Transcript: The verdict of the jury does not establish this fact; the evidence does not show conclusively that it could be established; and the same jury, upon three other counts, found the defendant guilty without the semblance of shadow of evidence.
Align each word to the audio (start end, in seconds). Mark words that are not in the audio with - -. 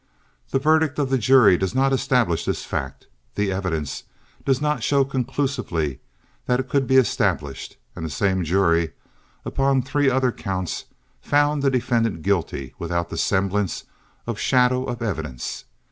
The 0.49 0.57
verdict 0.57 0.97
of 0.97 1.11
the 1.11 1.17
jury 1.19 1.59
does 1.59 1.75
not 1.75 1.93
establish 1.93 2.43
this 2.43 2.63
fact; 2.65 3.05
the 3.35 3.51
evidence 3.51 4.05
does 4.43 4.59
not 4.59 4.81
show 4.81 5.05
conclusively 5.05 5.99
that 6.47 6.59
it 6.59 6.67
could 6.69 6.87
be 6.87 6.97
established; 6.97 7.77
and 7.95 8.03
the 8.03 8.09
same 8.09 8.43
jury, 8.43 8.93
upon 9.45 9.83
three 9.83 10.09
other 10.09 10.31
counts, 10.31 10.85
found 11.21 11.61
the 11.61 11.69
defendant 11.69 12.23
guilty 12.23 12.73
without 12.79 13.09
the 13.09 13.15
semblance 13.17 13.83
of 14.25 14.39
shadow 14.39 14.85
of 14.85 15.03
evidence. 15.03 15.65